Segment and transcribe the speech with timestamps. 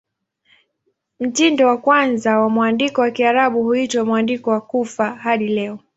[1.19, 5.79] Mtindo wa kwanza wa mwandiko wa Kiarabu huitwa "Mwandiko wa Kufa" hadi leo.